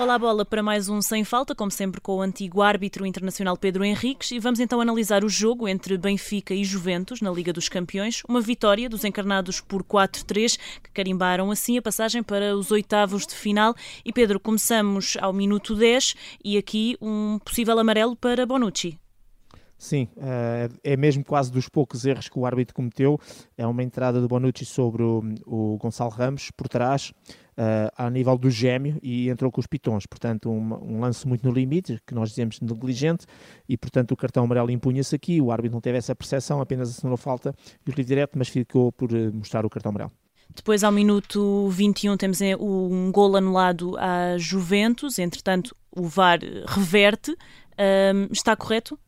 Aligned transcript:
Rola 0.00 0.14
a 0.14 0.18
bola 0.18 0.46
para 0.46 0.62
mais 0.62 0.88
um 0.88 1.02
sem 1.02 1.24
falta, 1.24 1.54
como 1.54 1.70
sempre 1.70 2.00
com 2.00 2.16
o 2.16 2.22
antigo 2.22 2.62
árbitro 2.62 3.04
internacional 3.04 3.54
Pedro 3.54 3.84
Henriques, 3.84 4.30
e 4.30 4.38
vamos 4.38 4.58
então 4.58 4.80
analisar 4.80 5.22
o 5.24 5.28
jogo 5.28 5.68
entre 5.68 5.98
Benfica 5.98 6.54
e 6.54 6.64
Juventus 6.64 7.20
na 7.20 7.30
Liga 7.30 7.52
dos 7.52 7.68
Campeões, 7.68 8.22
uma 8.26 8.40
vitória 8.40 8.88
dos 8.88 9.04
encarnados 9.04 9.60
por 9.60 9.84
4-3, 9.84 10.58
que 10.82 10.90
carimbaram 10.90 11.50
assim 11.50 11.76
a 11.76 11.82
passagem 11.82 12.22
para 12.22 12.56
os 12.56 12.70
oitavos 12.70 13.26
de 13.26 13.34
final. 13.34 13.74
E 14.02 14.10
Pedro, 14.10 14.40
começamos 14.40 15.18
ao 15.20 15.34
minuto 15.34 15.74
10 15.74 16.14
e 16.42 16.56
aqui 16.56 16.96
um 16.98 17.38
possível 17.38 17.78
amarelo 17.78 18.16
para 18.16 18.46
Bonucci. 18.46 18.98
Sim, 19.80 20.08
eh, 20.18 20.68
é 20.84 20.94
mesmo 20.94 21.24
quase 21.24 21.50
dos 21.50 21.66
poucos 21.66 22.04
erros 22.04 22.28
que 22.28 22.38
o 22.38 22.44
árbitro 22.44 22.74
cometeu. 22.74 23.18
É 23.56 23.66
uma 23.66 23.82
entrada 23.82 24.20
do 24.20 24.28
Bonucci 24.28 24.66
sobre 24.66 25.02
o, 25.02 25.78
Gonçalo 25.80 26.10
Ramos 26.10 26.50
por 26.50 26.68
trás, 26.68 27.14
uh, 27.56 27.90
ao 27.96 28.10
nível 28.10 28.36
do 28.36 28.50
gêmeo, 28.50 28.98
e 29.02 29.30
entrou 29.30 29.50
com 29.50 29.58
os 29.58 29.66
pitons. 29.66 30.04
Portanto, 30.04 30.50
um, 30.50 30.74
um, 30.74 31.00
lance 31.00 31.26
muito 31.26 31.48
no 31.48 31.50
limite, 31.50 31.98
que 32.06 32.14
nós 32.14 32.28
dizemos 32.28 32.60
negligente, 32.60 33.24
e 33.66 33.74
portanto 33.74 34.12
o 34.12 34.16
cartão 34.18 34.44
amarelo 34.44 34.70
impunha-se 34.70 35.16
aqui. 35.16 35.40
O 35.40 35.50
árbitro 35.50 35.76
não 35.76 35.80
teve 35.80 35.96
essa 35.96 36.14
percepção, 36.14 36.60
apenas 36.60 36.90
assinou 36.90 37.16
falta 37.16 37.54
e 37.86 37.90
o 37.90 38.04
direto, 38.04 38.32
mas 38.36 38.48
ficou 38.48 38.92
por 38.92 39.10
uh, 39.10 39.32
mostrar 39.32 39.64
o 39.64 39.70
cartão 39.70 39.88
amarelo. 39.88 40.12
Depois, 40.54 40.84
ao 40.84 40.92
minuto 40.92 41.70
21, 41.70 42.18
temos 42.18 42.40
um 42.60 43.10
gol 43.10 43.34
anulado 43.34 43.96
à 43.96 44.36
Juventus. 44.36 45.18
Entretanto, 45.18 45.74
o 45.90 46.02
VAR 46.02 46.38
reverte. 46.66 47.34
está 48.30 48.54
correto? 48.54 48.98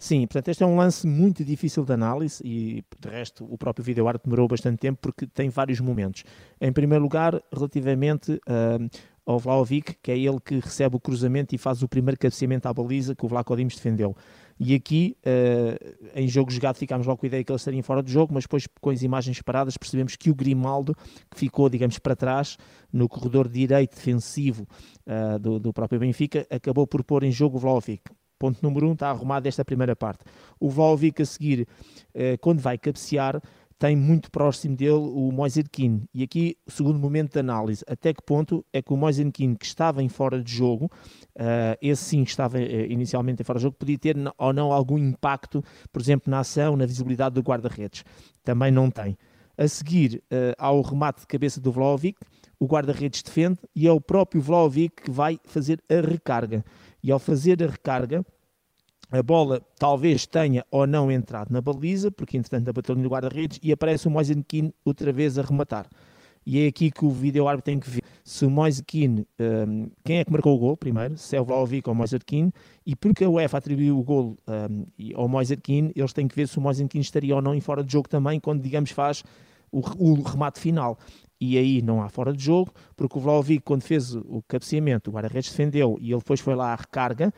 Sim, 0.00 0.26
portanto, 0.26 0.48
este 0.48 0.62
é 0.62 0.66
um 0.66 0.76
lance 0.76 1.06
muito 1.06 1.44
difícil 1.44 1.84
de 1.84 1.92
análise 1.92 2.42
e, 2.42 2.82
de 2.98 3.08
resto, 3.10 3.44
o 3.44 3.58
próprio 3.58 3.84
vídeo 3.84 4.08
art 4.08 4.22
demorou 4.24 4.48
bastante 4.48 4.78
tempo 4.78 4.98
porque 4.98 5.26
tem 5.26 5.50
vários 5.50 5.78
momentos. 5.78 6.24
Em 6.58 6.72
primeiro 6.72 7.04
lugar, 7.04 7.38
relativamente 7.52 8.32
uh, 8.32 9.00
ao 9.26 9.38
Vlaovic, 9.38 9.96
que 10.02 10.10
é 10.10 10.18
ele 10.18 10.40
que 10.42 10.58
recebe 10.58 10.96
o 10.96 10.98
cruzamento 10.98 11.54
e 11.54 11.58
faz 11.58 11.82
o 11.82 11.88
primeiro 11.88 12.18
cabeceamento 12.18 12.66
à 12.66 12.72
baliza 12.72 13.14
que 13.14 13.26
o 13.26 13.28
Vlaco 13.28 13.54
Dimos 13.54 13.76
defendeu. 13.76 14.16
E 14.58 14.74
aqui, 14.74 15.18
uh, 15.18 16.08
em 16.14 16.26
jogo 16.26 16.50
jogado, 16.50 16.76
ficámos 16.76 17.06
logo 17.06 17.20
com 17.20 17.26
a 17.26 17.28
ideia 17.28 17.44
que 17.44 17.52
eles 17.52 17.60
estariam 17.60 17.82
fora 17.82 18.02
do 18.02 18.10
jogo, 18.10 18.32
mas 18.32 18.44
depois, 18.44 18.66
com 18.80 18.88
as 18.88 19.02
imagens 19.02 19.42
paradas, 19.42 19.76
percebemos 19.76 20.16
que 20.16 20.30
o 20.30 20.34
Grimaldo, 20.34 20.94
que 21.30 21.38
ficou, 21.38 21.68
digamos, 21.68 21.98
para 21.98 22.16
trás, 22.16 22.56
no 22.90 23.06
corredor 23.06 23.50
direito 23.50 23.96
defensivo 23.96 24.66
uh, 25.06 25.38
do, 25.38 25.60
do 25.60 25.74
próprio 25.74 26.00
Benfica, 26.00 26.46
acabou 26.48 26.86
por 26.86 27.04
pôr 27.04 27.22
em 27.22 27.30
jogo 27.30 27.58
o 27.58 27.60
Vlaovic. 27.60 28.00
Ponto 28.40 28.58
número 28.62 28.88
um, 28.88 28.94
está 28.94 29.10
arrumado 29.10 29.46
esta 29.46 29.62
primeira 29.64 29.94
parte. 29.94 30.24
O 30.58 30.70
Vlaovic 30.70 31.20
a 31.20 31.26
seguir, 31.26 31.68
eh, 32.14 32.38
quando 32.38 32.58
vai 32.58 32.78
cabecear, 32.78 33.40
tem 33.80 33.96
muito 33.96 34.30
próximo 34.30 34.76
dele 34.76 34.92
o 34.92 35.32
Moise. 35.32 35.64
E 36.14 36.22
aqui, 36.22 36.56
o 36.66 36.70
segundo 36.70 36.98
momento 36.98 37.32
de 37.32 37.38
análise, 37.38 37.82
até 37.88 38.12
que 38.12 38.22
ponto 38.22 38.62
é 38.74 38.82
que 38.82 38.92
o 38.92 38.96
Moise 38.96 39.24
que 39.32 39.56
estava 39.62 40.02
em 40.02 40.08
fora 40.08 40.42
de 40.42 40.52
jogo, 40.52 40.84
uh, 40.84 41.76
esse 41.80 42.04
sim 42.04 42.22
estava 42.22 42.58
uh, 42.58 42.60
inicialmente 42.60 43.40
em 43.40 43.44
fora 43.44 43.58
de 43.58 43.62
jogo, 43.62 43.76
podia 43.78 43.98
ter 43.98 44.16
ou 44.36 44.52
não 44.52 44.70
algum 44.70 44.98
impacto, 44.98 45.64
por 45.90 46.00
exemplo, 46.00 46.30
na 46.30 46.40
ação, 46.40 46.76
na 46.76 46.84
visibilidade 46.84 47.34
do 47.34 47.40
guarda-redes. 47.40 48.04
Também 48.44 48.70
não 48.70 48.90
tem. 48.90 49.16
A 49.56 49.66
seguir, 49.66 50.22
uh, 50.30 50.54
ao 50.58 50.82
remate 50.82 51.20
de 51.20 51.26
cabeça 51.26 51.58
do 51.58 51.72
Vlaovic, 51.72 52.18
o 52.58 52.66
guarda-redes 52.66 53.22
defende 53.22 53.60
e 53.74 53.88
é 53.88 53.92
o 53.92 54.00
próprio 54.00 54.42
Vlaovic 54.42 55.04
que 55.04 55.10
vai 55.10 55.40
fazer 55.44 55.82
a 55.88 56.06
recarga 56.06 56.62
e 57.02 57.10
ao 57.10 57.18
fazer 57.18 57.62
a 57.62 57.66
recarga, 57.66 58.24
a 59.10 59.22
bola 59.22 59.60
talvez 59.78 60.26
tenha 60.26 60.64
ou 60.70 60.86
não 60.86 61.10
entrado 61.10 61.50
na 61.50 61.60
baliza, 61.60 62.10
porque 62.10 62.36
entretanto 62.36 62.68
a 62.68 62.72
bateu 62.72 62.94
no 62.94 63.08
guarda-redes 63.08 63.58
e 63.62 63.72
aparece 63.72 64.06
o 64.06 64.10
Moise 64.10 64.34
Keane 64.44 64.72
outra 64.84 65.12
vez 65.12 65.36
a 65.38 65.42
rematar. 65.42 65.86
E 66.46 66.64
é 66.64 66.68
aqui 66.68 66.90
que 66.90 67.04
o 67.04 67.10
vídeo 67.10 67.46
árbitro 67.46 67.66
tem 67.66 67.78
que 67.78 67.90
ver. 67.90 68.02
Se 68.24 68.46
o 68.46 68.50
Moise 68.50 68.82
Keane, 68.82 69.26
um, 69.38 69.90
quem 70.04 70.18
é 70.18 70.24
que 70.24 70.32
marcou 70.32 70.54
o 70.56 70.58
gol 70.58 70.76
primeiro, 70.76 71.18
se 71.18 71.36
é 71.36 71.40
o 71.40 71.44
Vlaovic 71.44 71.88
ou 71.88 71.92
o 71.92 71.96
Moise 71.96 72.18
Keane, 72.20 72.52
e 72.86 72.96
porque 72.96 73.24
a 73.24 73.28
UEFA 73.28 73.58
atribuiu 73.58 73.98
o 73.98 74.02
gol 74.02 74.38
um, 74.48 74.86
ao 75.14 75.28
Moise 75.28 75.56
Keane, 75.56 75.92
eles 75.94 76.12
têm 76.12 76.26
que 76.26 76.34
ver 76.34 76.48
se 76.48 76.56
o 76.58 76.60
Moise 76.60 76.86
Keane 76.86 77.02
estaria 77.02 77.34
ou 77.34 77.42
não 77.42 77.54
em 77.54 77.60
fora 77.60 77.84
de 77.84 77.92
jogo 77.92 78.08
também, 78.08 78.40
quando 78.40 78.62
digamos 78.62 78.90
faz 78.90 79.22
o, 79.70 79.80
o 79.98 80.22
remate 80.22 80.60
final 80.60 80.98
e 81.40 81.56
aí 81.56 81.80
não 81.80 82.02
há 82.02 82.08
fora 82.08 82.32
de 82.32 82.44
jogo, 82.44 82.72
porque 82.96 83.16
o 83.16 83.20
Vlaovic, 83.20 83.64
quando 83.64 83.82
fez 83.82 84.14
o 84.14 84.42
cabeceamento, 84.46 85.10
o 85.10 85.12
guarda-redes 85.14 85.50
defendeu 85.50 85.96
e 86.00 86.10
ele 86.12 86.18
depois 86.18 86.40
foi 86.40 86.54
lá 86.54 86.72
à 86.72 86.76
recarga, 86.76 87.32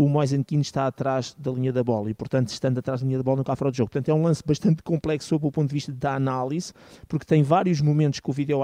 o 0.00 0.08
Moisenquino 0.08 0.62
está 0.62 0.86
atrás 0.86 1.36
da 1.38 1.50
linha 1.50 1.70
da 1.70 1.84
bola 1.84 2.10
e, 2.10 2.14
portanto, 2.14 2.48
estando 2.48 2.78
atrás 2.78 3.02
da 3.02 3.06
linha 3.06 3.18
da 3.18 3.22
bola, 3.22 3.38
nunca 3.38 3.52
há 3.52 3.56
fora 3.56 3.70
de 3.70 3.76
jogo. 3.76 3.90
Portanto, 3.90 4.08
é 4.08 4.14
um 4.14 4.22
lance 4.22 4.42
bastante 4.44 4.82
complexo 4.82 5.28
sob 5.28 5.46
o 5.46 5.52
ponto 5.52 5.68
de 5.68 5.74
vista 5.74 5.92
da 5.92 6.14
análise, 6.14 6.72
porque 7.06 7.26
tem 7.26 7.42
vários 7.42 7.82
momentos 7.82 8.18
que 8.18 8.30
o 8.30 8.32
vídeo 8.32 8.58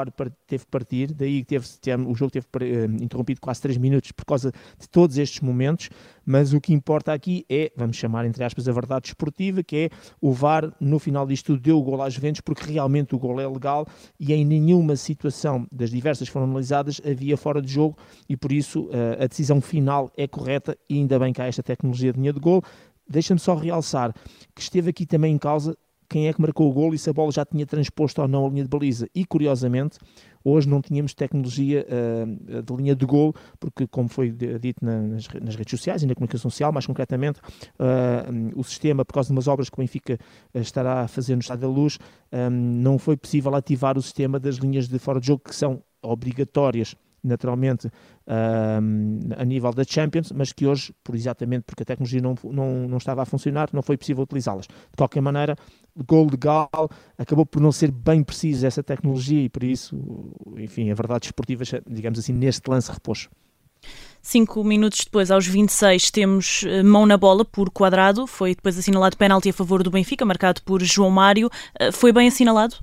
teve 0.47 0.65
que 0.65 0.71
partir, 0.71 1.13
daí 1.13 1.45
teve, 1.45 1.67
o 2.07 2.15
jogo 2.15 2.31
teve 2.31 2.47
uh, 2.47 3.03
interrompido 3.03 3.41
quase 3.41 3.61
3 3.61 3.77
minutos 3.77 4.13
por 4.13 4.25
causa 4.25 4.51
de 4.79 4.89
todos 4.89 5.19
estes 5.19 5.41
momentos, 5.41 5.91
mas 6.27 6.53
o 6.53 6.61
que 6.61 6.73
importa 6.73 7.13
aqui 7.13 7.45
é, 7.49 7.71
vamos 7.77 7.97
chamar 7.97 8.25
entre 8.25 8.43
aspas, 8.43 8.69
a 8.69 8.73
verdade 8.73 9.09
esportiva, 9.09 9.63
que 9.63 9.77
é 9.77 9.91
o 10.21 10.33
VAR, 10.33 10.73
no 10.81 10.99
final 10.99 11.27
disto 11.27 11.47
tudo, 11.47 11.61
deu 11.61 11.79
o 11.79 11.83
gol 11.83 12.03
às 12.03 12.15
Juventus, 12.15 12.41
porque 12.41 12.73
realmente 12.73 13.15
o 13.15 13.19
gol 13.19 13.41
é 13.41 13.47
legal 13.47 13.87
e 14.19 14.33
em 14.33 14.45
nenhuma 14.45 14.97
situação 14.97 15.67
das 15.71 15.91
diversas 15.91 16.29
que 16.29 16.33
foram 16.33 16.47
analisadas 16.47 17.01
havia 17.05 17.37
fora 17.37 17.61
de 17.61 17.71
jogo 17.71 17.97
e, 18.29 18.37
por 18.37 18.51
isso, 18.51 18.87
uh, 18.87 19.23
a 19.23 19.27
decisão 19.27 19.61
final 19.61 20.11
é 20.17 20.27
correta 20.27 20.77
e 20.89 20.97
ainda 20.97 21.19
bem 21.19 21.27
bem 21.27 21.33
cá 21.33 21.47
esta 21.47 21.63
tecnologia 21.63 22.13
de 22.13 22.19
linha 22.19 22.33
de 22.33 22.41
gol. 22.41 22.63
Deixa-me 23.09 23.39
só 23.39 23.55
realçar 23.55 24.13
que 24.55 24.61
esteve 24.61 24.91
aqui 24.91 25.07
também 25.07 25.35
em 25.35 25.39
causa 25.39 25.77
quem 26.09 26.29
é 26.29 26.33
que 26.33 26.41
marcou 26.41 26.71
o 26.71 26.73
gol 26.73 26.95
e 26.95 26.99
se 26.99 27.11
a 27.11 27.13
bola 27.13 27.31
já 27.31 27.45
tinha 27.45 27.67
transposto 27.67 28.23
ou 28.23 28.29
não 28.29 28.47
a 28.47 28.49
linha 28.49 28.63
de 28.63 28.69
baliza. 28.69 29.09
E 29.15 29.25
curiosamente, 29.25 29.99
hoje 30.45 30.69
não 30.69 30.81
tínhamos 30.81 31.15
tecnologia 31.15 31.87
uh, 31.87 32.63
de 32.63 32.75
linha 32.75 32.95
de 32.95 33.05
gol, 33.05 33.35
porque, 33.59 33.87
como 33.87 34.09
foi 34.09 34.31
dito 34.31 34.85
nas, 34.85 35.29
nas, 35.29 35.57
redes 35.57 35.71
sociais 35.71 36.03
e 36.03 36.07
na 36.07 36.15
comunicação 36.15 36.51
social, 36.51 36.73
mais 36.73 36.87
concretamente, 36.87 37.41
uh, 37.41 38.53
o 38.55 38.63
sistema, 38.63 39.05
por 39.05 39.15
causa 39.15 39.29
de 39.29 39.33
umas 39.33 39.49
obras 39.49 39.69
que 39.69 39.75
o 39.75 39.83
Benfica 39.83 40.19
uh, 40.55 40.59
estará 40.59 41.03
a 41.03 41.09
fazer 41.09 41.35
no 41.35 41.41
Estado 41.41 41.61
da 41.61 41.69
Luz, 41.69 41.99
não 42.51 42.99
foi 42.99 43.17
possível 43.17 43.55
ativar 43.55 43.97
o 43.97 44.03
sistema 44.03 44.39
das 44.39 44.57
linhas 44.57 44.89
de 44.89 44.99
fora 44.99 45.21
de 45.21 45.29
jogo, 45.29 45.43
que 45.45 45.55
são 45.55 45.83
obrigatórias 46.03 46.95
naturalmente 47.27 47.91
a 48.27 49.45
nível 49.45 49.73
da 49.73 49.85
Champions, 49.85 50.33
mas 50.33 50.53
que 50.53 50.67
hoje, 50.67 50.93
por 51.03 51.15
exatamente 51.15 51.65
porque 51.65 51.83
a 51.83 51.87
tecnologia 51.87 52.21
não, 52.21 52.35
não, 52.45 52.89
não 52.89 52.99
estava 52.99 53.23
a 53.23 53.25
funcionar, 53.25 53.69
não 53.73 53.83
foi 53.83 53.97
possível 53.97 54.25
utilizá-las. 54.25 54.67
De 54.67 54.97
qualquer 54.97 55.21
maneira, 55.21 55.57
gol 56.07 56.29
legal 56.31 56.91
acabou 57.17 57.47
por 57.47 57.61
não 57.61 57.73
ser 57.73 57.91
bem 57.91 58.23
preciso 58.23 58.67
essa 58.67 58.83
tecnologia 58.83 59.43
e 59.43 59.49
por 59.49 59.63
isso, 59.63 59.97
enfim, 60.57 60.91
a 60.91 60.95
verdade 60.95 61.27
esportiva, 61.27 61.65
digamos 61.89 62.19
assim, 62.19 62.33
neste 62.33 62.69
lance 62.69 62.91
repôs. 62.91 63.29
Cinco 64.23 64.65
minutos 64.65 65.05
depois, 65.05 65.31
aos 65.31 65.47
26, 65.47 66.11
temos 66.11 66.65
eh, 66.67 66.83
mão 66.83 67.07
na 67.07 67.17
bola 67.17 67.45
por 67.45 67.71
quadrado. 67.71 68.27
Foi 68.27 68.57
depois 68.57 68.77
assinalado 68.77 69.17
penalti 69.17 69.51
a 69.51 69.53
favor 69.53 69.85
do 69.85 69.91
Benfica, 69.91 70.25
marcado 70.25 70.61
por 70.63 70.83
João 70.83 71.11
Mário. 71.11 71.49
Eh, 71.79 71.93
foi 71.93 72.13
bem 72.13 72.27
assinalado? 72.27 72.77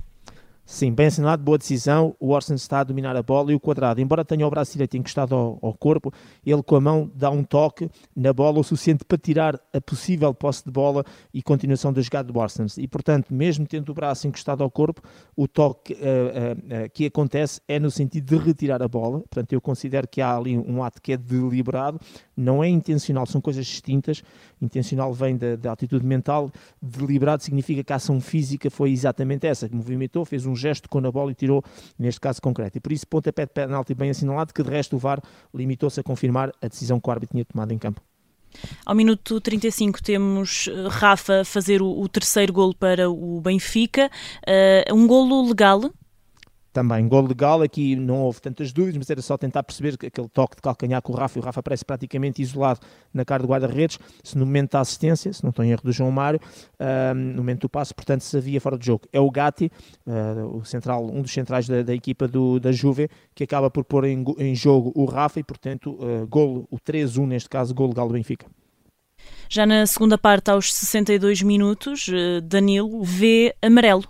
Sim, 0.66 0.94
bem 0.94 1.08
assinalado, 1.08 1.42
boa 1.42 1.58
decisão. 1.58 2.16
O 2.18 2.30
Orson 2.30 2.54
está 2.54 2.80
a 2.80 2.84
dominar 2.84 3.14
a 3.14 3.22
bola 3.22 3.52
e 3.52 3.54
o 3.54 3.60
quadrado, 3.60 4.00
embora 4.00 4.24
tenha 4.24 4.46
o 4.46 4.50
braço 4.50 4.72
direito 4.72 4.96
encostado 4.96 5.34
ao, 5.34 5.58
ao, 5.60 5.74
corpo, 5.74 6.10
ele 6.44 6.62
com 6.62 6.76
a 6.76 6.80
mão 6.80 7.10
dá 7.14 7.30
um 7.30 7.44
toque 7.44 7.90
na 8.16 8.32
bola 8.32 8.60
o 8.60 8.64
suficiente 8.64 9.04
para 9.04 9.18
tirar 9.18 9.60
a 9.74 9.80
possível 9.80 10.32
posse 10.32 10.64
de 10.64 10.70
bola 10.70 11.04
e 11.34 11.42
continuação 11.42 11.92
da 11.92 12.00
jogada 12.00 12.32
do 12.32 12.38
Orson. 12.38 12.64
E 12.78 12.88
portanto, 12.88 13.26
mesmo 13.34 13.66
tendo 13.66 13.90
o 13.90 13.94
braço 13.94 14.26
encostado 14.26 14.64
ao 14.64 14.70
corpo, 14.70 15.02
o 15.36 15.46
toque 15.46 15.92
uh, 15.92 15.96
uh, 15.96 16.86
uh, 16.86 16.90
que 16.94 17.04
acontece 17.04 17.60
é 17.68 17.78
no 17.78 17.90
sentido 17.90 18.24
de 18.24 18.42
retirar 18.42 18.82
a 18.82 18.88
bola. 18.88 19.20
Portanto, 19.20 19.52
eu 19.52 19.60
considero 19.60 20.08
que 20.08 20.22
há 20.22 20.34
ali 20.34 20.56
um 20.56 20.82
ato 20.82 21.02
que 21.02 21.12
é 21.12 21.16
deliberado, 21.18 22.00
não 22.36 22.62
é 22.62 22.68
intencional, 22.68 23.26
são 23.26 23.40
coisas 23.40 23.66
distintas. 23.66 24.22
Intencional 24.60 25.12
vem 25.12 25.36
da, 25.36 25.56
da 25.56 25.72
atitude 25.72 26.04
mental, 26.04 26.50
deliberado 26.80 27.42
significa 27.42 27.82
que 27.84 27.92
a 27.92 27.96
ação 27.96 28.20
física 28.20 28.70
foi 28.70 28.90
exatamente 28.90 29.46
essa, 29.46 29.68
que 29.68 29.74
movimentou, 29.74 30.24
fez 30.24 30.46
um 30.46 30.56
gesto 30.56 30.88
com 30.88 30.98
a 30.98 31.10
bola 31.10 31.32
e 31.32 31.34
tirou, 31.34 31.62
neste 31.98 32.20
caso 32.20 32.40
concreto. 32.40 32.78
E 32.78 32.80
por 32.80 32.92
isso, 32.92 33.06
pontapé 33.06 33.46
de 33.46 33.52
penalti 33.52 33.94
bem 33.94 34.10
assinalado, 34.10 34.52
que 34.52 34.62
de 34.62 34.70
resto 34.70 34.96
o 34.96 34.98
VAR 34.98 35.22
limitou-se 35.54 36.00
a 36.00 36.02
confirmar 36.02 36.52
a 36.60 36.68
decisão 36.68 37.00
que 37.00 37.08
o 37.08 37.12
árbitro 37.12 37.34
tinha 37.34 37.44
tomado 37.44 37.72
em 37.72 37.78
campo. 37.78 38.00
Ao 38.84 38.94
minuto 38.94 39.40
35 39.40 40.02
temos 40.02 40.68
eh, 40.68 40.88
Rafa 40.88 41.44
fazer 41.44 41.82
o, 41.82 42.00
o 42.00 42.08
terceiro 42.08 42.52
golo 42.52 42.74
para 42.74 43.10
o 43.10 43.40
Benfica. 43.40 44.10
Uh, 44.46 44.94
um 44.94 45.06
golo 45.06 45.48
legal? 45.48 45.80
Também 46.74 47.06
gol 47.06 47.22
legal, 47.22 47.62
aqui 47.62 47.94
não 47.94 48.22
houve 48.22 48.40
tantas 48.40 48.72
dúvidas, 48.72 48.98
mas 48.98 49.08
era 49.08 49.22
só 49.22 49.38
tentar 49.38 49.62
perceber 49.62 49.96
que 49.96 50.06
aquele 50.06 50.28
toque 50.28 50.56
de 50.56 50.62
calcanhar 50.62 51.00
com 51.00 51.12
o 51.12 51.16
Rafa, 51.16 51.38
e 51.38 51.40
o 51.40 51.44
Rafa 51.44 51.62
parece 51.62 51.84
praticamente 51.84 52.42
isolado 52.42 52.80
na 53.12 53.24
cara 53.24 53.44
do 53.44 53.48
guarda-redes, 53.48 53.98
se 54.24 54.36
no 54.36 54.44
momento 54.44 54.72
da 54.72 54.80
assistência, 54.80 55.32
se 55.32 55.42
não 55.44 55.50
estou 55.50 55.64
em 55.64 55.70
erro 55.70 55.82
do 55.84 55.92
João 55.92 56.10
Mário, 56.10 56.40
uh, 56.80 57.14
no 57.14 57.36
momento 57.36 57.62
do 57.62 57.68
passo, 57.68 57.94
portanto 57.94 58.22
se 58.22 58.36
havia 58.36 58.60
fora 58.60 58.76
de 58.76 58.84
jogo. 58.84 59.06
É 59.12 59.20
o 59.20 59.30
Gatti, 59.30 59.70
uh, 60.04 60.56
o 60.56 60.64
central, 60.64 61.06
um 61.06 61.22
dos 61.22 61.32
centrais 61.32 61.68
da, 61.68 61.82
da 61.82 61.94
equipa 61.94 62.26
do, 62.26 62.58
da 62.58 62.72
Juve, 62.72 63.08
que 63.36 63.44
acaba 63.44 63.70
por 63.70 63.84
pôr 63.84 64.04
em, 64.06 64.24
em 64.38 64.54
jogo 64.56 64.92
o 64.96 65.04
Rafa 65.04 65.38
e 65.38 65.44
portanto 65.44 65.92
uh, 65.92 66.26
gol, 66.26 66.66
o 66.68 66.76
3-1 66.76 67.26
neste 67.26 67.48
caso, 67.48 67.72
gol 67.72 67.88
legal 67.88 68.08
do 68.08 68.14
Benfica. 68.14 68.46
Já 69.48 69.64
na 69.64 69.86
segunda 69.86 70.18
parte, 70.18 70.50
aos 70.50 70.74
62 70.74 71.40
minutos, 71.40 72.10
Danilo 72.42 73.02
vê 73.02 73.54
amarelo 73.62 74.04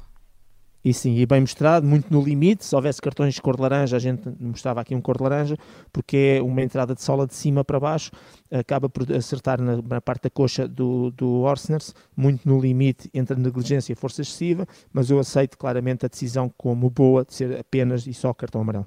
E 0.85 0.93
sim, 0.93 1.17
e 1.17 1.25
bem 1.25 1.41
mostrado, 1.41 1.87
muito 1.87 2.13
no 2.13 2.23
limite. 2.23 2.63
Se 2.63 2.77
houvesse 2.77 3.01
cartões 3.01 3.35
de 3.35 3.41
cor 3.41 3.57
de 3.57 3.63
laranja, 3.63 3.97
a 3.97 3.99
gente 3.99 4.29
mostrava 4.39 4.83
aqui 4.83 4.95
um 4.95 5.01
cor 5.01 5.17
de 5.17 5.23
laranja, 5.23 5.57
porque 5.91 6.37
é 6.39 6.43
uma 6.43 6.61
entrada 6.61 6.95
de 6.95 7.03
sola 7.03 7.27
de 7.27 7.35
cima 7.35 7.65
para 7.65 7.81
baixo, 7.81 8.11
acaba 8.51 8.87
por 8.87 9.11
acertar 9.11 9.63
na, 9.63 9.81
na 9.81 10.01
parte 10.01 10.25
da 10.25 10.31
coxa 10.31 10.69
do, 10.69 11.11
do 11.13 11.41
Orsners, 11.41 11.95
muito 12.15 12.47
no 12.47 12.61
limite 12.61 13.09
entre 13.15 13.35
negligência 13.41 13.95
e 13.95 13.97
força 13.97 14.21
excessiva, 14.21 14.67
mas 14.93 15.09
eu 15.09 15.19
aceito 15.19 15.57
claramente 15.57 16.05
a 16.05 16.09
decisão 16.09 16.53
como 16.55 16.91
boa 16.91 17.25
de 17.25 17.33
ser 17.33 17.59
apenas 17.59 18.07
e 18.07 18.13
só 18.13 18.35
cartão 18.35 18.61
amarelo. 18.61 18.87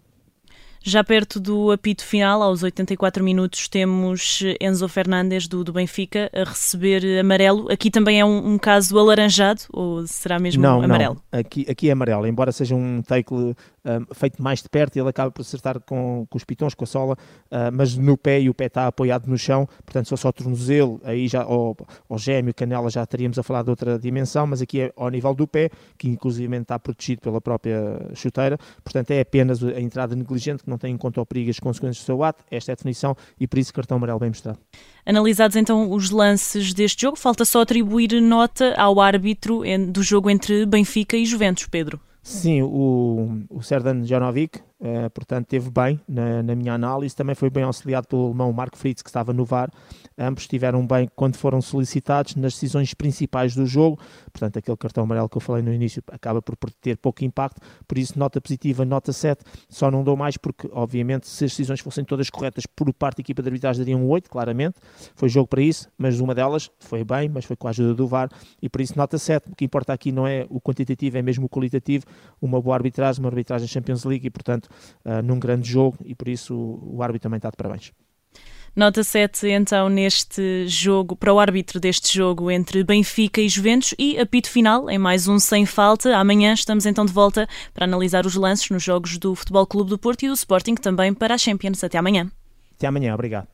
Já 0.87 1.03
perto 1.03 1.37
do 1.37 1.69
apito 1.69 2.01
final, 2.01 2.41
aos 2.41 2.63
84 2.63 3.21
minutos, 3.21 3.67
temos 3.67 4.41
Enzo 4.61 4.87
Fernandes 4.87 5.45
do, 5.45 5.61
do 5.61 5.73
Benfica 5.73 6.31
a 6.33 6.45
receber 6.45 7.19
amarelo. 7.19 7.69
Aqui 7.69 7.91
também 7.91 8.21
é 8.21 8.23
um, 8.23 8.53
um 8.53 8.57
caso 8.57 8.97
alaranjado 8.97 9.63
ou 9.73 10.07
será 10.07 10.39
mesmo 10.39 10.63
não, 10.63 10.81
amarelo? 10.81 11.21
Não, 11.29 11.39
aqui, 11.41 11.65
aqui 11.69 11.89
é 11.89 11.91
amarelo, 11.91 12.25
embora 12.25 12.53
seja 12.53 12.73
um 12.73 13.01
tackle 13.01 13.53
um, 13.87 14.13
feito 14.13 14.41
mais 14.41 14.61
de 14.61 14.69
perto 14.69 14.97
ele 14.97 15.07
acaba 15.07 15.31
por 15.31 15.41
acertar 15.41 15.79
com, 15.79 16.25
com 16.29 16.37
os 16.37 16.43
pitons, 16.43 16.73
com 16.73 16.83
a 16.83 16.87
sola, 16.87 17.13
uh, 17.51 17.71
mas 17.71 17.95
no 17.95 18.17
pé 18.17 18.41
e 18.41 18.49
o 18.49 18.53
pé 18.53 18.65
está 18.65 18.87
apoiado 18.87 19.27
no 19.27 19.37
chão, 19.37 19.67
portanto, 19.85 20.09
fosse 20.09 20.21
só 20.21 20.31
tornozelo, 20.31 20.99
aí 21.03 21.27
já, 21.27 21.45
ou, 21.45 21.75
ou 22.09 22.17
gêmeo, 22.17 22.53
canela, 22.53 22.89
já 22.89 23.03
estaríamos 23.03 23.39
a 23.39 23.43
falar 23.43 23.63
de 23.63 23.69
outra 23.69 23.97
dimensão, 23.97 24.45
mas 24.45 24.61
aqui 24.61 24.81
é 24.81 24.93
ao 24.95 25.09
nível 25.09 25.33
do 25.33 25.47
pé, 25.47 25.69
que 25.97 26.07
inclusive 26.07 26.53
está 26.57 26.77
protegido 26.77 27.21
pela 27.21 27.39
própria 27.39 27.77
chuteira, 28.13 28.57
portanto, 28.83 29.11
é 29.11 29.21
apenas 29.21 29.63
a 29.63 29.79
entrada 29.79 30.15
negligente 30.15 30.63
que 30.63 30.69
não 30.69 30.76
tem 30.77 30.93
em 30.93 30.97
conta 30.97 31.21
o 31.21 31.25
perigo 31.25 31.49
e 31.49 31.51
as 31.51 31.59
consequências 31.59 32.03
do 32.03 32.05
seu 32.05 32.23
ato, 32.23 32.43
esta 32.49 32.71
é 32.71 32.73
a 32.73 32.75
definição 32.75 33.15
e 33.39 33.47
por 33.47 33.59
isso 33.59 33.73
cartão 33.73 33.97
amarelo 33.97 34.19
bem 34.19 34.29
mostrado. 34.29 34.59
Analisados 35.05 35.55
então 35.55 35.91
os 35.91 36.09
lances 36.09 36.73
deste 36.73 37.01
jogo, 37.01 37.17
falta 37.17 37.45
só 37.45 37.61
atribuir 37.61 38.21
nota 38.21 38.73
ao 38.77 38.99
árbitro 38.99 39.63
do 39.89 40.03
jogo 40.03 40.29
entre 40.29 40.65
Benfica 40.65 41.15
e 41.15 41.25
Juventus, 41.25 41.67
Pedro. 41.67 41.99
Sim, 42.27 42.61
o, 42.61 43.39
o 43.49 43.61
Serdan 43.61 44.03
Janovic, 44.03 44.59
Uh, 44.79 45.09
portanto, 45.09 45.47
teve 45.47 45.71
bem 45.71 45.99
na, 46.07 46.43
na, 46.43 46.55
minha 46.55 46.73
análise. 46.73 47.15
Também 47.15 47.33
foi 47.33 47.49
bem 47.49 47.63
auxiliado 47.63 48.07
pelo 48.07 48.27
alemão 48.27 48.53
Marco 48.53 48.77
Fritz, 48.77 49.01
que 49.01 49.09
estava 49.09 49.33
no 49.33 49.43
VAR. 49.43 49.71
Ambos 50.15 50.43
estiveram 50.43 50.85
bem 50.85 51.09
quando 51.15 51.35
foram 51.35 51.61
solicitados 51.61 52.35
nas 52.35 52.53
decisões 52.53 52.93
principais 52.93 53.55
do 53.55 53.65
jogo. 53.65 53.99
Portanto, 54.31 54.57
aquele 54.57 54.77
cartão 54.77 55.03
amarelo 55.03 55.27
que 55.27 55.37
eu 55.37 55.41
falei 55.41 55.63
no 55.63 55.73
início 55.73 56.03
acaba 56.11 56.43
por 56.43 56.55
ter 56.79 56.95
pouco 56.97 57.23
impacto. 57.25 57.59
Por 57.87 57.97
isso, 57.97 58.19
nota 58.19 58.39
positiva, 58.39 58.85
nota 58.85 59.11
7. 59.11 59.43
Só 59.67 59.89
não 59.89 60.03
dou 60.03 60.15
mais 60.15 60.37
porque, 60.37 60.69
obviamente, 60.71 61.27
se 61.27 61.45
as 61.45 61.51
decisões 61.51 61.79
fossem 61.79 62.05
todas 62.05 62.29
corretas 62.29 62.65
por 62.67 62.93
parte 62.93 63.17
da 63.17 63.21
equipa 63.21 63.41
de 63.41 63.49
arbitragem, 63.49 63.79
daria 63.79 63.97
um 63.97 64.07
8, 64.07 64.29
claramente. 64.29 64.75
Foi 65.15 65.27
jogo 65.27 65.47
para 65.47 65.61
isso, 65.61 65.89
mas 65.97 66.19
uma 66.19 66.35
delas 66.35 66.69
foi 66.79 67.03
bem, 67.03 67.29
mas 67.29 67.45
foi 67.45 67.55
com 67.55 67.67
a 67.67 67.71
ajuda 67.71 67.95
do 67.95 68.05
VAR. 68.05 68.29
E 68.61 68.69
por 68.69 68.79
isso, 68.79 68.95
nota 68.95 69.17
7. 69.17 69.51
O 69.51 69.55
que 69.55 69.65
importa 69.65 69.91
aqui 69.91 70.11
não 70.11 70.27
é 70.27 70.45
o 70.49 70.61
quantitativo, 70.61 71.17
é 71.17 71.21
mesmo 71.23 71.47
o 71.47 71.49
qualitativo. 71.49 72.05
Uma 72.39 72.61
boa 72.61 72.75
arbitragem, 72.75 73.23
uma 73.23 73.29
arbitragem 73.29 73.67
Champions 73.67 74.03
League 74.03 74.27
e, 74.27 74.29
portanto, 74.29 74.66
uh, 75.05 75.21
num 75.23 75.39
grande 75.39 75.69
jogo 75.69 75.97
e 76.05 76.15
por 76.15 76.27
isso 76.27 76.55
o, 76.55 76.97
o 76.97 77.03
árbitro 77.03 77.23
também 77.23 77.37
está 77.37 77.49
de 77.49 77.57
parabéns. 77.57 77.91
Nota 78.77 79.03
7, 79.03 79.47
então, 79.47 79.89
neste 79.89 80.67
jogo, 80.67 81.15
para 81.15 81.33
o 81.33 81.39
árbitro 81.39 81.79
deste 81.79 82.15
jogo 82.15 82.51
entre 82.51 82.83
Benfica 82.83 83.41
e 83.41 83.49
Juventus 83.49 83.95
e 83.97 84.19
apito 84.19 84.51
final 84.51 84.87
em 84.87 84.99
mais 84.99 85.27
um 85.27 85.39
sem 85.39 85.65
falta. 85.65 86.15
Amanhã 86.15 86.53
estamos 86.53 86.85
então 86.85 87.03
de 87.03 87.11
volta 87.11 87.47
para 87.73 87.85
analisar 87.85 88.27
os 88.27 88.35
lances 88.35 88.69
nos 88.69 88.83
jogos 88.83 89.17
do 89.17 89.33
Futebol 89.33 89.65
Clube 89.65 89.89
do 89.89 89.97
Porto 89.97 90.21
e 90.21 90.27
do 90.27 90.35
Sporting 90.35 90.75
também 90.75 91.11
para 91.11 91.33
a 91.33 91.37
Champions. 91.39 91.83
Até 91.83 91.97
amanhã. 91.97 92.29
Até 92.75 92.85
amanhã, 92.85 93.15
obrigado. 93.15 93.47